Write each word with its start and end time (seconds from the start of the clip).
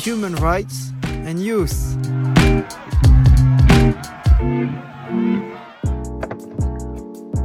human 0.00 0.34
rights, 0.36 0.92
and 1.04 1.42
youth. 1.42 1.96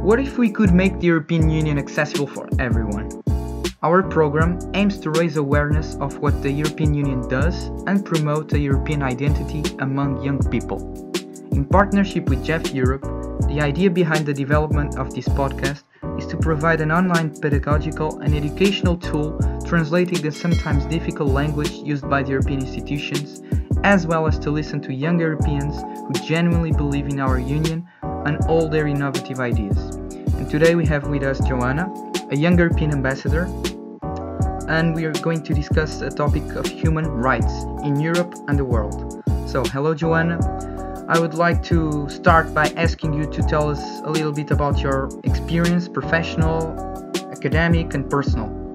What 0.02 0.20
if 0.20 0.38
we 0.38 0.50
could 0.50 0.72
make 0.72 1.00
the 1.00 1.06
European 1.08 1.50
Union 1.50 1.78
accessible 1.78 2.26
for 2.26 2.48
everyone? 2.58 3.10
Our 3.82 4.02
program 4.02 4.58
aims 4.74 4.98
to 5.00 5.10
raise 5.10 5.36
awareness 5.36 5.96
of 5.96 6.18
what 6.18 6.42
the 6.42 6.50
European 6.50 6.94
Union 6.94 7.28
does 7.28 7.66
and 7.86 8.04
promote 8.04 8.52
a 8.52 8.58
European 8.58 9.02
identity 9.02 9.62
among 9.80 10.22
young 10.22 10.38
people. 10.50 10.78
In 11.52 11.64
partnership 11.64 12.28
with 12.28 12.44
JEF 12.44 12.74
Europe, 12.74 13.02
the 13.48 13.60
idea 13.60 13.90
behind 13.90 14.26
the 14.26 14.34
development 14.34 14.96
of 14.98 15.14
this 15.14 15.28
podcast 15.28 15.84
is 16.18 16.26
to 16.26 16.36
provide 16.36 16.80
an 16.80 16.90
online 16.90 17.30
pedagogical 17.30 18.20
and 18.20 18.34
educational 18.34 18.96
tool 18.96 19.38
translating 19.66 20.22
the 20.22 20.30
sometimes 20.30 20.84
difficult 20.86 21.30
language 21.30 21.72
used 21.72 22.08
by 22.08 22.22
the 22.22 22.30
European 22.30 22.60
institutions, 22.60 23.42
as 23.82 24.06
well 24.06 24.26
as 24.26 24.38
to 24.38 24.50
listen 24.50 24.80
to 24.80 24.94
young 24.94 25.18
Europeans 25.18 25.82
who 25.82 26.12
genuinely 26.26 26.70
believe 26.70 27.06
in 27.08 27.18
our 27.18 27.38
union 27.38 27.86
and 28.02 28.38
all 28.48 28.68
their 28.68 28.86
innovative 28.86 29.40
ideas. 29.40 29.76
And 30.38 30.48
today 30.48 30.76
we 30.76 30.86
have 30.86 31.08
with 31.08 31.24
us 31.24 31.40
Joanna, 31.40 31.92
a 32.30 32.36
young 32.36 32.56
European 32.56 32.92
ambassador, 32.92 33.44
and 34.68 34.94
we 34.94 35.04
are 35.04 35.12
going 35.12 35.42
to 35.42 35.52
discuss 35.52 36.00
a 36.00 36.10
topic 36.10 36.44
of 36.54 36.66
human 36.66 37.06
rights 37.06 37.64
in 37.84 38.00
Europe 38.00 38.34
and 38.48 38.58
the 38.58 38.64
world. 38.64 39.22
So, 39.46 39.64
hello, 39.64 39.94
Joanna. 39.94 40.38
I 41.08 41.18
would 41.20 41.34
like 41.34 41.62
to 41.64 42.08
start 42.08 42.52
by 42.52 42.66
asking 42.76 43.12
you 43.12 43.30
to 43.30 43.42
tell 43.42 43.68
us 43.70 43.80
a 44.04 44.10
little 44.10 44.32
bit 44.32 44.50
about 44.50 44.80
your 44.80 45.08
experience, 45.22 45.88
professional, 45.88 46.74
academic, 47.30 47.94
and 47.94 48.08
personal. 48.10 48.65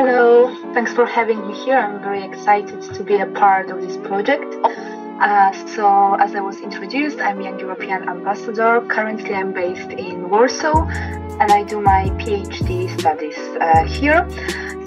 Hello, 0.00 0.48
thanks 0.72 0.94
for 0.94 1.04
having 1.04 1.46
me 1.46 1.52
here. 1.62 1.76
I'm 1.76 2.00
very 2.00 2.24
excited 2.24 2.80
to 2.80 3.04
be 3.04 3.16
a 3.16 3.26
part 3.26 3.68
of 3.68 3.82
this 3.82 3.98
project. 3.98 4.46
Uh, 4.64 5.52
so, 5.66 6.14
as 6.14 6.34
I 6.34 6.40
was 6.40 6.58
introduced, 6.62 7.18
I'm 7.20 7.42
Young 7.42 7.60
European 7.60 8.08
Ambassador. 8.08 8.80
Currently, 8.88 9.34
I'm 9.34 9.52
based 9.52 9.90
in 9.90 10.30
Warsaw 10.30 10.88
and 10.88 11.52
I 11.52 11.64
do 11.64 11.82
my 11.82 12.08
PhD 12.16 12.98
studies 12.98 13.36
uh, 13.60 13.84
here. 13.84 14.26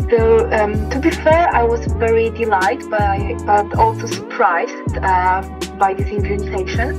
So, 0.09 0.49
um, 0.51 0.89
to 0.89 0.99
be 0.99 1.11
fair, 1.11 1.47
I 1.53 1.61
was 1.61 1.85
very 1.85 2.31
delighted 2.31 2.89
by, 2.89 3.37
but 3.45 3.77
also 3.77 4.07
surprised 4.07 4.97
uh, 4.97 5.43
by 5.77 5.93
this 5.93 6.07
invitation 6.07 6.89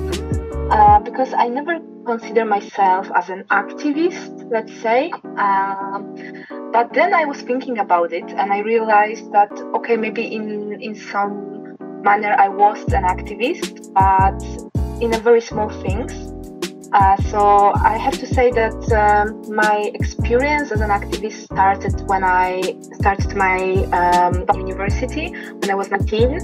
uh, 0.71 1.01
because 1.01 1.35
I 1.37 1.49
never 1.49 1.81
consider 2.07 2.45
myself 2.45 3.11
as 3.17 3.29
an 3.29 3.43
activist, 3.51 4.49
let's 4.53 4.73
say. 4.83 5.11
Um, 5.37 6.64
but 6.75 6.93
then 6.93 7.15
I 7.15 7.25
was 7.25 7.41
thinking 7.41 7.79
about 7.79 8.13
it 8.13 8.29
and 8.31 8.53
I 8.53 8.59
realized 8.59 9.31
that, 9.31 9.53
okay, 9.77 9.97
maybe 9.97 10.25
in, 10.35 10.83
in 10.83 10.97
some 10.97 11.77
manner 12.03 12.35
I 12.37 12.49
was 12.49 12.83
an 12.93 13.05
activist, 13.05 13.95
but 13.95 14.43
in 15.01 15.15
a 15.15 15.21
very 15.21 15.41
small 15.41 15.71
things. 15.85 16.13
Uh, 16.93 17.17
so 17.31 17.73
I 17.77 17.97
have 17.97 18.19
to 18.19 18.27
say 18.27 18.51
that 18.51 18.75
um, 18.91 19.55
my 19.55 19.93
experience 19.95 20.73
as 20.73 20.81
an 20.81 20.91
activist 20.91 21.45
started 21.45 21.95
when 22.09 22.25
I 22.25 22.77
started 22.95 23.37
my 23.37 23.59
um, 24.01 24.35
university 24.67 25.29
when 25.31 25.71
I 25.71 25.77
was 25.77 25.93
19. 25.93 26.41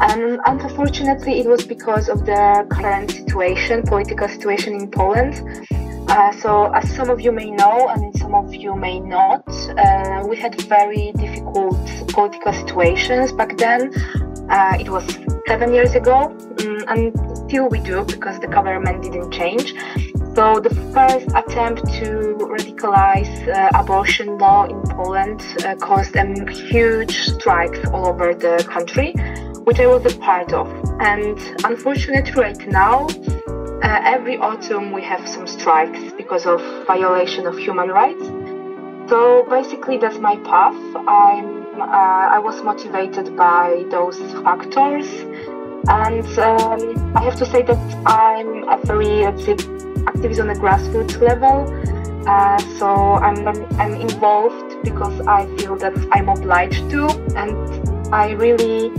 And 0.00 0.40
unfortunately, 0.46 1.38
it 1.38 1.46
was 1.46 1.64
because 1.64 2.08
of 2.08 2.26
the 2.26 2.66
current 2.70 3.12
situation, 3.12 3.84
political 3.84 4.26
situation 4.26 4.74
in 4.74 4.90
Poland. 4.90 5.34
Uh, 6.10 6.32
so, 6.32 6.64
as 6.72 6.92
some 6.96 7.08
of 7.08 7.20
you 7.20 7.30
may 7.30 7.52
know, 7.52 7.88
and 7.88 8.16
some 8.18 8.34
of 8.34 8.52
you 8.52 8.74
may 8.74 8.98
not, 8.98 9.46
uh, 9.78 10.26
we 10.28 10.36
had 10.36 10.60
very 10.62 11.12
difficult 11.12 11.78
political 12.08 12.52
situations 12.52 13.32
back 13.32 13.56
then. 13.56 13.92
Uh, 14.50 14.76
it 14.80 14.88
was 14.88 15.04
seven 15.46 15.72
years 15.72 15.94
ago, 15.94 16.36
um, 16.62 16.84
and 16.88 17.16
still 17.46 17.68
we 17.68 17.78
do 17.78 18.02
because 18.06 18.40
the 18.40 18.48
government 18.48 19.04
didn't 19.04 19.30
change. 19.30 19.72
So 20.34 20.58
the 20.58 20.74
first 20.92 21.28
attempt 21.36 21.86
to 22.00 22.36
radicalize 22.54 23.32
uh, 23.46 23.78
abortion 23.78 24.36
law 24.36 24.64
in 24.64 24.82
Poland 24.82 25.40
uh, 25.64 25.76
caused 25.76 26.16
a 26.16 26.26
huge 26.50 27.14
strikes 27.34 27.78
all 27.92 28.08
over 28.08 28.34
the 28.34 28.66
country, 28.68 29.12
which 29.62 29.78
I 29.78 29.86
was 29.86 30.12
a 30.12 30.18
part 30.18 30.52
of. 30.52 30.66
And 30.98 31.38
unfortunately, 31.64 32.32
right 32.34 32.66
now, 32.66 33.06
uh, 33.90 34.00
every 34.04 34.36
autumn 34.38 34.92
we 34.92 35.02
have 35.02 35.28
some 35.28 35.46
strikes 35.46 36.12
because 36.12 36.46
of 36.46 36.60
violation 36.86 37.46
of 37.46 37.58
human 37.58 37.88
rights. 37.88 38.24
So 39.10 39.44
basically, 39.50 39.98
that's 39.98 40.18
my 40.18 40.36
path. 40.36 40.80
I'm 41.08 41.60
uh, 41.80 42.36
I 42.36 42.38
was 42.38 42.62
motivated 42.62 43.36
by 43.36 43.84
those 43.90 44.18
factors. 44.44 45.08
And 45.88 46.26
um, 46.38 47.16
I 47.16 47.22
have 47.24 47.36
to 47.36 47.46
say 47.46 47.62
that 47.62 47.80
I'm 48.06 48.68
a 48.68 48.78
very 48.84 49.24
activist 49.26 50.40
on 50.40 50.46
the 50.52 50.58
grassroots 50.62 51.18
level. 51.20 51.56
Uh, 52.28 52.58
so 52.78 52.86
I'm, 53.26 53.48
I'm 53.80 53.94
involved 53.94 54.84
because 54.84 55.20
I 55.26 55.46
feel 55.56 55.74
that 55.76 55.96
I'm 56.12 56.28
obliged 56.28 56.90
to, 56.90 57.08
and 57.34 57.56
I 58.14 58.32
really 58.32 58.90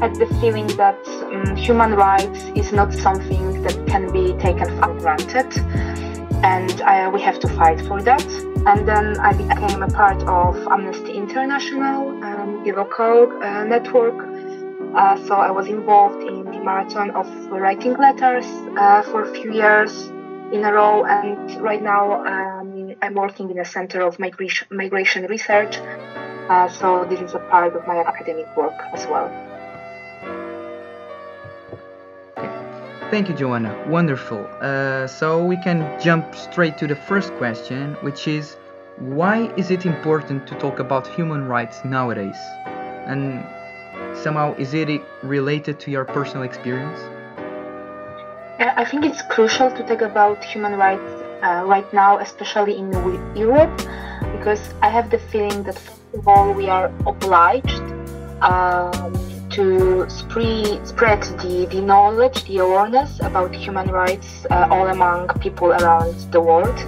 had 0.00 0.16
the 0.16 0.26
feeling 0.40 0.66
that 0.78 0.98
um, 1.06 1.54
human 1.56 1.92
rights 1.94 2.44
is 2.56 2.72
not 2.72 2.92
something 2.92 3.62
that 3.62 3.76
can 3.86 4.10
be 4.10 4.32
taken 4.38 4.66
for 4.78 4.98
granted, 4.98 5.50
and 6.42 6.80
uh, 6.80 7.10
we 7.12 7.20
have 7.20 7.38
to 7.40 7.48
fight 7.48 7.78
for 7.82 8.00
that. 8.02 8.26
And 8.66 8.88
then 8.88 9.18
I 9.18 9.32
became 9.32 9.82
a 9.82 9.88
part 9.88 10.22
of 10.22 10.56
Amnesty 10.68 11.12
International, 11.12 12.08
um, 12.24 12.64
the 12.64 12.72
local 12.72 13.30
uh, 13.42 13.64
network. 13.64 14.18
Uh, 14.94 15.16
so 15.26 15.34
I 15.34 15.50
was 15.50 15.66
involved 15.66 16.22
in 16.22 16.44
the 16.44 16.60
marathon 16.60 17.10
of 17.10 17.26
writing 17.50 17.94
letters 17.94 18.46
uh, 18.78 19.02
for 19.02 19.22
a 19.22 19.34
few 19.34 19.52
years 19.52 19.92
in 20.52 20.64
a 20.64 20.72
row. 20.72 21.04
And 21.04 21.60
right 21.60 21.82
now 21.82 22.24
um, 22.26 22.94
I'm 23.02 23.14
working 23.14 23.50
in 23.50 23.58
a 23.58 23.64
center 23.64 24.00
of 24.00 24.18
migration, 24.18 24.66
migration 24.70 25.24
research. 25.26 25.76
Uh, 26.48 26.68
so 26.68 27.04
this 27.04 27.20
is 27.20 27.34
a 27.34 27.38
part 27.50 27.76
of 27.76 27.86
my 27.86 27.98
academic 28.02 28.48
work 28.56 28.78
as 28.92 29.06
well. 29.06 29.49
Thank 33.10 33.28
you, 33.28 33.34
Joanna. 33.34 33.74
Wonderful. 33.88 34.46
Uh, 34.60 35.08
so 35.08 35.44
we 35.44 35.56
can 35.56 36.00
jump 36.00 36.32
straight 36.32 36.78
to 36.78 36.86
the 36.86 36.94
first 36.94 37.32
question, 37.34 37.94
which 38.02 38.28
is 38.28 38.56
why 38.98 39.52
is 39.56 39.72
it 39.72 39.84
important 39.84 40.46
to 40.46 40.54
talk 40.54 40.78
about 40.78 41.08
human 41.08 41.48
rights 41.48 41.84
nowadays? 41.84 42.36
And 43.06 43.44
somehow, 44.16 44.54
is 44.58 44.74
it 44.74 45.02
related 45.24 45.80
to 45.80 45.90
your 45.90 46.04
personal 46.04 46.44
experience? 46.44 47.00
I 48.60 48.84
think 48.84 49.04
it's 49.04 49.22
crucial 49.22 49.70
to 49.72 49.82
talk 49.82 50.02
about 50.02 50.44
human 50.44 50.76
rights 50.76 51.10
uh, 51.42 51.64
right 51.66 51.92
now, 51.92 52.18
especially 52.18 52.76
in 52.76 52.92
Europe, 53.34 53.76
because 54.36 54.60
I 54.82 54.88
have 54.88 55.10
the 55.10 55.18
feeling 55.18 55.64
that, 55.64 55.76
first 55.76 56.14
of 56.14 56.28
all, 56.28 56.52
we 56.52 56.68
are 56.68 56.92
obliged. 57.06 57.82
Um, 58.40 59.39
to 59.50 60.08
spread, 60.08 60.86
spread 60.86 61.22
the, 61.40 61.66
the 61.70 61.80
knowledge, 61.80 62.44
the 62.44 62.58
awareness 62.58 63.20
about 63.20 63.54
human 63.54 63.88
rights 63.88 64.46
uh, 64.50 64.68
all 64.70 64.88
among 64.88 65.28
people 65.40 65.72
around 65.72 66.14
the 66.32 66.40
world. 66.40 66.78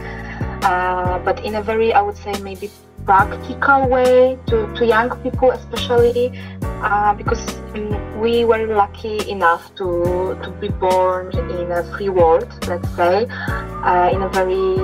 Uh, 0.64 1.18
but 1.20 1.44
in 1.44 1.56
a 1.56 1.62
very, 1.62 1.92
I 1.92 2.00
would 2.00 2.16
say, 2.16 2.32
maybe 2.40 2.70
practical 3.04 3.88
way 3.88 4.38
to, 4.46 4.72
to 4.74 4.86
young 4.86 5.10
people, 5.22 5.50
especially 5.50 6.32
uh, 6.62 7.14
because 7.14 7.56
um, 7.74 8.20
we 8.20 8.44
were 8.44 8.66
lucky 8.66 9.28
enough 9.28 9.74
to, 9.76 10.38
to 10.42 10.50
be 10.60 10.68
born 10.68 11.36
in 11.36 11.72
a 11.72 11.82
free 11.96 12.08
world, 12.08 12.48
let's 12.68 12.88
say, 12.94 13.26
uh, 13.28 14.10
in 14.12 14.22
a 14.22 14.28
very. 14.28 14.78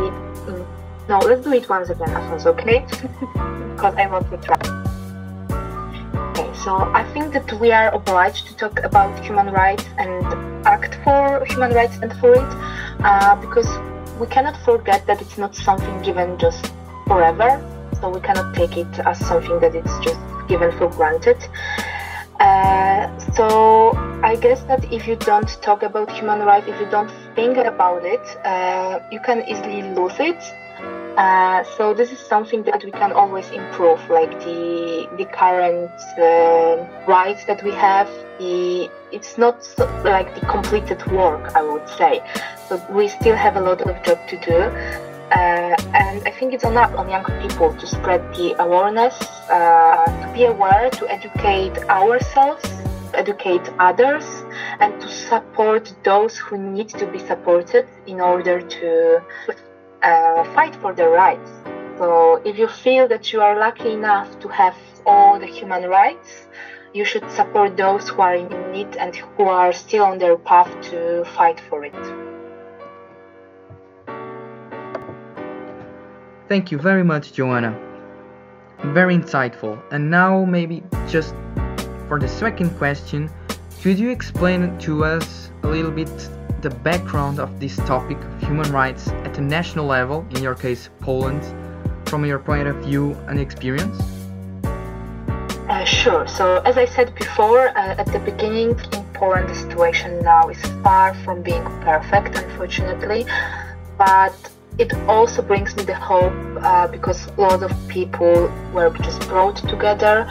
Um, 0.49 0.67
no, 1.09 1.19
let's 1.21 1.43
do 1.43 1.53
it 1.53 1.69
once 1.69 1.89
again, 1.89 2.11
Alfonso, 2.11 2.53
okay? 2.53 2.81
because 2.91 3.95
I 3.95 4.07
want 4.07 4.29
to 4.31 4.37
try. 4.39 4.88
So 6.65 6.77
I 6.95 7.05
think 7.13 7.33
that 7.33 7.53
we 7.61 7.73
are 7.73 7.93
obliged 7.95 8.47
to 8.49 8.57
talk 8.57 8.83
about 8.85 9.19
human 9.25 9.51
rights 9.51 9.85
and 9.99 10.25
act 10.67 10.95
for 11.05 11.45
human 11.47 11.73
rights 11.73 11.97
and 12.03 12.13
for 12.21 12.33
it 12.35 12.51
uh, 13.05 13.35
because 13.37 13.69
we 14.21 14.27
cannot 14.27 14.57
forget 14.65 15.07
that 15.07 15.21
it's 15.21 15.39
not 15.39 15.55
something 15.55 16.03
given 16.03 16.39
just 16.39 16.73
forever. 17.07 17.51
So 18.01 18.11
we 18.11 18.21
cannot 18.21 18.55
take 18.55 18.77
it 18.77 18.99
as 19.01 19.19
something 19.27 19.59
that 19.61 19.75
it's 19.75 19.99
just 20.01 20.21
given 20.49 20.71
for 20.79 20.89
granted. 20.89 21.39
Uh, 22.39 23.19
so 23.35 23.93
I 24.23 24.37
guess 24.37 24.63
that 24.63 24.93
if 24.93 25.09
you 25.09 25.17
don't 25.17 25.49
talk 25.63 25.83
about 25.83 26.11
human 26.13 26.41
rights, 26.41 26.69
if 26.69 26.79
you 26.81 26.87
don't 26.87 27.11
think 27.35 27.57
about 27.57 28.05
it, 28.05 28.25
uh, 28.45 29.01
you 29.11 29.21
can 29.21 29.43
easily 29.49 29.83
lose 29.95 30.19
it 30.19 30.41
uh, 31.19 31.65
so 31.77 31.93
this 31.93 32.13
is 32.13 32.21
something 32.21 32.63
that 32.63 32.85
we 32.85 32.93
can 32.93 33.11
always 33.11 33.51
improve, 33.51 33.99
like 34.09 34.31
the 34.45 35.09
the 35.19 35.25
current 35.25 35.91
uh, 36.17 36.87
rights 37.09 37.45
that 37.47 37.61
we 37.65 37.73
have. 37.73 38.09
The 38.39 38.89
it's 39.11 39.37
not 39.37 39.65
so, 39.65 39.85
like 40.05 40.33
the 40.39 40.47
completed 40.47 41.05
work, 41.11 41.57
I 41.57 41.63
would 41.63 41.89
say. 41.89 42.23
So 42.69 42.81
we 42.91 43.09
still 43.09 43.35
have 43.35 43.57
a 43.57 43.61
lot 43.61 43.81
of 43.83 44.01
job 44.05 44.19
to 44.29 44.37
do. 44.51 44.59
Uh, 45.33 45.75
and 45.93 46.23
I 46.25 46.31
think 46.39 46.55
it's 46.55 46.65
on 46.65 46.77
us, 46.77 46.95
on 46.95 47.11
young 47.11 47.25
people, 47.43 47.75
to 47.75 47.87
spread 47.87 48.23
the 48.37 48.55
awareness, 48.63 49.17
uh, 49.51 50.05
to 50.23 50.33
be 50.33 50.45
aware, 50.45 50.89
to 50.89 51.11
educate 51.11 51.77
ourselves, 51.91 52.65
educate 53.13 53.67
others, 53.81 54.25
and 54.79 55.01
to 55.01 55.09
support 55.09 55.93
those 56.05 56.39
who 56.39 56.57
need 56.57 56.91
to 56.91 57.07
be 57.09 57.19
supported 57.19 57.89
in 58.07 58.21
order 58.21 58.63
to 58.63 59.21
uh, 60.03 60.45
fight 60.55 60.75
for 60.77 60.95
their 60.95 61.11
rights. 61.11 61.51
So 61.99 62.41
if 62.45 62.59
you 62.59 62.69
feel 62.69 63.09
that 63.09 63.33
you 63.33 63.41
are 63.41 63.59
lucky 63.59 63.93
enough 63.93 64.39
to 64.41 64.49
have 64.49 64.77
all 65.05 65.39
the 65.39 65.47
human 65.47 65.89
rights, 65.89 66.47
you 66.95 67.05
should 67.05 67.29
support 67.31 67.77
those 67.77 68.09
who 68.09 68.23
are 68.23 68.35
in 68.35 68.49
need 68.73 68.97
and 68.97 69.15
who 69.15 69.45
are 69.45 69.73
still 69.73 70.05
on 70.05 70.19
their 70.19 70.37
path 70.37 70.71
to 70.91 71.25
fight 71.37 71.61
for 71.69 71.85
it. 71.85 71.95
Thank 76.49 76.73
you 76.73 76.79
very 76.79 77.05
much, 77.05 77.33
Joanna. 77.35 77.79
Very 78.79 79.17
insightful. 79.17 79.79
And 79.91 80.11
now, 80.11 80.45
maybe 80.45 80.83
just 81.09 81.35
for 82.09 82.19
the 82.19 82.29
second 82.29 82.71
question, 82.79 83.31
could 83.83 83.99
you 83.99 84.11
explain 84.11 84.79
to 84.79 85.05
us 85.05 85.51
a 85.63 85.69
little 85.69 85.91
bit 85.91 86.09
the 86.63 86.71
background 86.71 87.39
of 87.39 87.61
this 87.61 87.77
topic 87.77 88.19
of 88.19 88.41
human 88.43 88.71
rights 88.73 89.09
at 89.09 89.35
the 89.35 89.41
national 89.41 89.87
level, 89.87 90.27
in 90.31 90.43
your 90.43 90.55
case, 90.55 90.91
Poland, 91.01 91.43
from 92.09 92.25
your 92.25 92.39
point 92.39 92.67
of 92.67 92.77
view 92.77 93.13
and 93.29 93.39
experience? 93.39 93.99
Uh, 95.69 95.85
sure. 95.85 96.27
So, 96.27 96.63
as 96.65 96.79
I 96.79 96.87
said 96.87 97.15
before, 97.15 97.69
uh, 97.69 98.03
at 98.03 98.07
the 98.07 98.19
beginning 98.21 98.71
in 98.71 99.05
Poland, 99.13 99.49
the 99.49 99.55
situation 99.55 100.23
now 100.23 100.49
is 100.49 100.61
far 100.83 101.15
from 101.25 101.43
being 101.43 101.65
perfect, 101.83 102.37
unfortunately. 102.37 103.27
But 103.99 104.35
it 104.79 104.95
also 105.09 105.43
brings 105.43 105.77
me 105.77 105.83
the 105.83 105.95
hope 105.95 106.33
uh, 106.63 106.87
because 106.87 107.27
a 107.27 107.41
lot 107.41 107.63
of 107.63 107.73
people 107.89 108.51
were 108.73 108.91
just 109.03 109.21
brought 109.29 109.57
together 109.57 110.27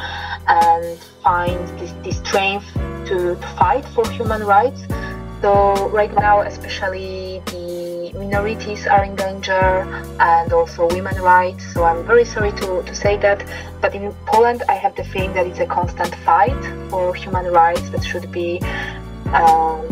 and 0.48 0.98
find 1.22 1.60
this, 1.80 1.92
this 2.04 2.18
strength 2.18 2.66
to, 3.08 3.36
to 3.36 3.48
fight 3.60 3.86
for 3.94 4.10
human 4.10 4.44
rights. 4.44 4.82
So 5.42 5.90
right 5.90 6.14
now, 6.14 6.42
especially 6.42 7.42
the 7.46 8.12
minorities 8.14 8.88
are 8.88 9.04
in 9.04 9.16
danger 9.16 9.86
and 10.20 10.52
also 10.52 10.88
women 10.88 11.16
rights. 11.22 11.64
So 11.74 11.84
I'm 11.84 12.06
very 12.06 12.26
sorry 12.26 12.52
to, 12.54 12.84
to 12.84 12.96
say 12.96 13.18
that. 13.18 13.46
But 13.82 13.94
in 13.94 14.14
Poland, 14.26 14.64
I 14.68 14.74
have 14.74 14.96
the 14.96 15.04
feeling 15.04 15.34
that 15.34 15.46
it's 15.46 15.60
a 15.60 15.68
constant 15.68 16.14
fight 16.26 16.62
for 16.90 17.14
human 17.14 17.46
rights 17.46 17.90
that 17.92 18.04
should 18.04 18.32
be 18.32 18.60
um, 19.34 19.86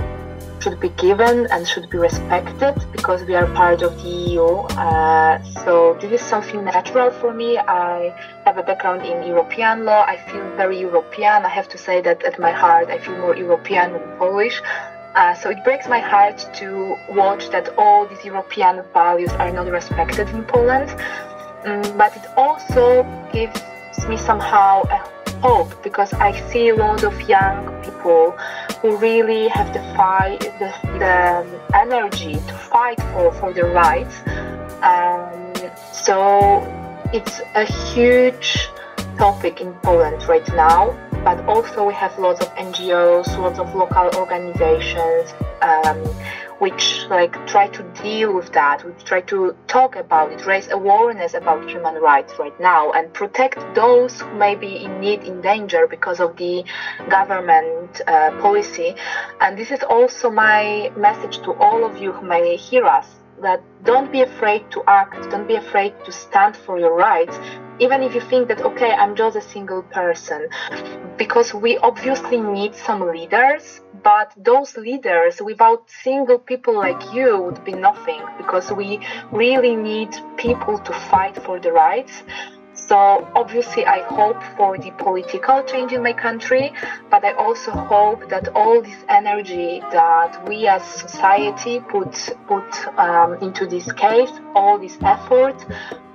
should 0.65 0.79
be 0.79 0.89
given 0.97 1.45
and 1.51 1.67
should 1.67 1.87
be 1.91 1.97
respected 1.99 2.73
because 2.91 3.23
we 3.23 3.35
are 3.35 3.45
part 3.53 3.83
of 3.83 3.95
the 4.01 4.09
EU. 4.09 4.47
Uh, 4.85 5.43
so 5.63 5.95
this 6.01 6.11
is 6.19 6.21
something 6.21 6.65
natural 6.65 7.11
for 7.11 7.31
me. 7.31 7.59
I 7.59 8.15
have 8.45 8.57
a 8.57 8.63
background 8.63 9.05
in 9.05 9.21
European 9.21 9.85
law. 9.85 10.01
I 10.07 10.17
feel 10.27 10.43
very 10.57 10.79
European. 10.79 11.45
I 11.45 11.49
have 11.49 11.69
to 11.69 11.77
say 11.77 12.01
that 12.01 12.23
at 12.23 12.39
my 12.39 12.51
heart, 12.51 12.89
I 12.89 12.97
feel 12.97 13.15
more 13.17 13.35
European 13.35 13.93
than 13.93 14.17
Polish. 14.17 14.59
Uh, 15.15 15.33
so 15.33 15.49
it 15.49 15.63
breaks 15.63 15.87
my 15.87 15.99
heart 15.99 16.45
to 16.53 16.97
watch 17.09 17.49
that 17.49 17.69
all 17.77 18.05
these 18.05 18.25
European 18.25 18.83
values 18.93 19.31
are 19.33 19.49
not 19.51 19.67
respected 19.71 20.27
in 20.29 20.43
Poland. 20.43 20.89
Um, 21.63 21.81
but 21.97 22.15
it 22.17 22.25
also 22.35 23.03
gives 23.31 23.61
me 24.09 24.17
somehow 24.17 24.83
a 24.83 24.97
hope 25.39 25.81
because 25.83 26.11
I 26.13 26.31
see 26.49 26.69
a 26.69 26.75
lot 26.75 27.03
of 27.03 27.19
young 27.21 27.81
people 27.81 28.31
who 28.81 28.97
really 28.97 29.47
have 29.47 29.73
the 29.73 29.81
fight, 29.95 30.41
the, 30.59 30.73
the 30.99 31.17
energy 31.73 32.33
to 32.33 32.53
fight 32.53 32.99
for, 33.13 33.31
for 33.31 33.53
their 33.53 33.71
rights. 33.71 34.15
Um, 34.81 35.53
so 35.93 36.61
it's 37.13 37.39
a 37.55 37.63
huge 37.63 38.69
topic 39.17 39.61
in 39.61 39.73
Poland 39.75 40.27
right 40.27 40.47
now, 40.49 40.91
but 41.25 41.43
also 41.49 41.87
we 41.87 41.93
have 41.95 42.17
lots 42.19 42.39
of 42.39 42.47
NGOs, 42.53 43.35
lots 43.39 43.57
of 43.57 43.73
local 43.73 44.09
organizations. 44.15 45.33
Um, 45.61 45.97
which 46.59 47.05
like 47.09 47.33
try 47.47 47.67
to 47.67 47.83
deal 48.01 48.33
with 48.33 48.51
that, 48.53 48.83
which 48.85 49.03
try 49.03 49.19
to 49.21 49.53
talk 49.67 49.95
about 49.97 50.31
it, 50.31 50.45
raise 50.45 50.69
awareness 50.71 51.33
about 51.33 51.69
human 51.69 51.95
rights 51.95 52.33
right 52.39 52.57
now, 52.59 52.91
and 52.93 53.13
protect 53.13 53.57
those 53.75 54.21
who 54.21 54.33
may 54.35 54.55
be 54.55 54.77
in 54.85 54.99
need, 55.01 55.21
in 55.23 55.41
danger 55.41 55.85
because 55.85 56.21
of 56.21 56.37
the 56.37 56.63
government 57.09 58.01
uh, 58.07 58.31
policy. 58.39 58.95
And 59.41 59.57
this 59.57 59.69
is 59.69 59.83
also 59.83 60.31
my 60.31 60.91
message 60.95 61.39
to 61.39 61.51
all 61.55 61.83
of 61.83 61.97
you 61.97 62.13
who 62.13 62.25
may 62.25 62.55
hear 62.55 62.85
us 62.85 63.07
that 63.41 63.61
don't 63.83 64.11
be 64.11 64.21
afraid 64.21 64.69
to 64.71 64.83
act, 64.87 65.29
don't 65.29 65.47
be 65.47 65.55
afraid 65.55 65.93
to 66.05 66.11
stand 66.11 66.55
for 66.55 66.79
your 66.79 66.95
rights, 66.95 67.37
even 67.79 68.01
if 68.01 68.15
you 68.15 68.21
think 68.21 68.47
that, 68.47 68.61
okay, 68.61 68.91
I'm 68.91 69.15
just 69.15 69.35
a 69.35 69.41
single 69.41 69.83
person. 69.83 70.47
Because 71.17 71.53
we 71.53 71.77
obviously 71.77 72.39
need 72.39 72.75
some 72.75 73.01
leaders, 73.11 73.81
but 74.03 74.31
those 74.37 74.77
leaders 74.77 75.41
without 75.41 75.89
single 75.89 76.39
people 76.39 76.75
like 76.75 77.01
you 77.13 77.41
would 77.41 77.63
be 77.65 77.73
nothing 77.73 78.21
because 78.37 78.71
we 78.71 78.99
really 79.31 79.75
need 79.75 80.15
people 80.37 80.77
to 80.79 80.93
fight 80.93 81.35
for 81.43 81.59
the 81.59 81.71
rights. 81.71 82.23
So 82.87 83.27
obviously, 83.35 83.85
I 83.85 84.01
hope 84.01 84.41
for 84.55 84.77
the 84.77 84.91
political 84.91 85.63
change 85.63 85.91
in 85.91 86.03
my 86.03 86.13
country, 86.13 86.71
but 87.09 87.23
I 87.25 87.33
also 87.33 87.71
hope 87.71 88.29
that 88.29 88.49
all 88.49 88.81
this 88.81 89.03
energy 89.09 89.79
that 89.91 90.47
we 90.47 90.67
as 90.67 90.83
society 90.83 91.79
put 91.79 92.13
put 92.47 92.87
um, 92.99 93.35
into 93.41 93.65
this 93.65 93.91
case, 93.93 94.29
all 94.53 94.77
this 94.77 94.97
effort, 95.01 95.65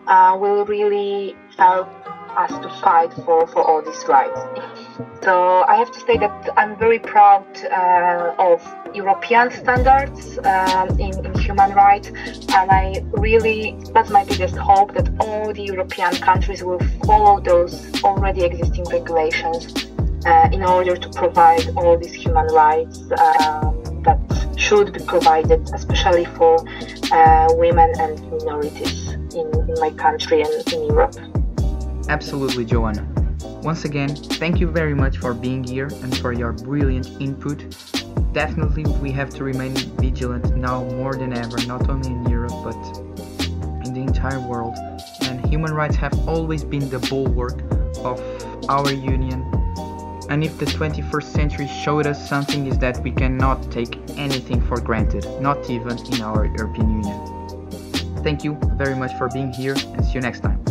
uh, 0.06 0.36
will 0.40 0.64
really 0.64 1.34
help 1.56 1.88
us 2.36 2.50
to 2.50 2.68
fight 2.80 3.12
for, 3.24 3.46
for 3.46 3.62
all 3.62 3.82
these 3.82 4.04
rights. 4.08 4.40
So 5.22 5.64
I 5.68 5.76
have 5.76 5.90
to 5.92 6.00
say 6.00 6.16
that 6.18 6.50
I'm 6.56 6.76
very 6.78 6.98
proud 6.98 7.44
uh, 7.64 8.34
of 8.38 8.60
European 8.94 9.50
standards 9.50 10.38
um, 10.38 10.88
in, 10.98 11.24
in, 11.24 11.34
human 11.38 11.72
rights, 11.72 12.08
and 12.08 12.70
I 12.70 13.04
really 13.12 13.76
that's 13.92 14.10
my 14.10 14.24
biggest 14.24 14.56
hope 14.56 14.94
that 14.94 15.08
all 15.20 15.52
the 15.52 15.62
European 15.62 16.12
countries 16.16 16.62
will 16.62 16.80
follow 17.04 17.40
those 17.40 18.02
already 18.02 18.44
existing 18.44 18.84
regulations 18.84 19.86
uh, 20.26 20.48
in 20.52 20.62
order 20.62 20.96
to 20.96 21.08
provide 21.10 21.68
all 21.76 21.96
these 21.98 22.14
human 22.14 22.46
rights 22.46 23.00
um, 23.20 24.02
that 24.04 24.18
should 24.56 24.92
be 24.92 25.00
provided, 25.04 25.68
especially 25.74 26.24
for 26.36 26.56
uh, 27.12 27.48
women 27.56 27.92
and 27.98 28.20
minorities 28.30 29.12
in, 29.34 29.46
in 29.68 29.74
my 29.80 29.90
country 29.90 30.42
and 30.42 30.72
in 30.72 30.84
Europe. 30.86 31.14
Absolutely, 32.10 32.64
Joanna. 32.64 33.06
Once 33.62 33.84
again, 33.84 34.08
thank 34.42 34.58
you 34.58 34.66
very 34.66 34.94
much 34.94 35.18
for 35.18 35.32
being 35.32 35.62
here 35.62 35.86
and 36.02 36.18
for 36.18 36.32
your 36.32 36.52
brilliant 36.52 37.06
input. 37.20 37.58
Definitely, 38.32 38.82
we 39.00 39.12
have 39.12 39.30
to 39.30 39.44
remain 39.44 39.76
vigilant 39.76 40.56
now 40.56 40.82
more 40.82 41.14
than 41.14 41.32
ever, 41.32 41.56
not 41.68 41.88
only 41.88 42.10
in 42.10 42.28
Europe 42.28 42.50
but 42.64 42.74
in 43.86 43.94
the 43.94 44.00
entire 44.00 44.40
world. 44.40 44.74
And 45.22 45.46
human 45.46 45.72
rights 45.72 45.94
have 45.96 46.12
always 46.28 46.64
been 46.64 46.90
the 46.90 46.98
bulwark 46.98 47.62
of 47.98 48.20
our 48.68 48.92
union. 48.92 49.42
And 50.30 50.42
if 50.42 50.58
the 50.58 50.66
21st 50.66 51.32
century 51.32 51.68
showed 51.68 52.08
us 52.08 52.28
something, 52.28 52.66
is 52.66 52.76
that 52.78 53.00
we 53.04 53.12
cannot 53.12 53.70
take 53.70 53.96
anything 54.18 54.60
for 54.62 54.80
granted, 54.80 55.24
not 55.40 55.70
even 55.70 55.96
in 56.12 56.22
our 56.22 56.46
European 56.46 57.04
Union. 57.04 58.18
Thank 58.24 58.42
you 58.42 58.58
very 58.74 58.96
much 58.96 59.16
for 59.16 59.28
being 59.28 59.52
here 59.52 59.76
and 59.94 60.04
see 60.04 60.14
you 60.14 60.20
next 60.20 60.40
time. 60.40 60.69